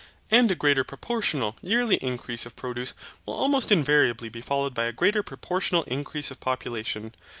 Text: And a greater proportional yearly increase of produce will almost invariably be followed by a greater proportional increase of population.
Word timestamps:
And 0.31 0.49
a 0.49 0.55
greater 0.55 0.83
proportional 0.83 1.55
yearly 1.61 1.97
increase 1.97 2.47
of 2.47 2.55
produce 2.55 2.95
will 3.23 3.35
almost 3.35 3.71
invariably 3.71 4.29
be 4.29 4.41
followed 4.41 4.73
by 4.73 4.85
a 4.85 4.91
greater 4.91 5.21
proportional 5.21 5.83
increase 5.83 6.31
of 6.31 6.39
population. 6.39 7.13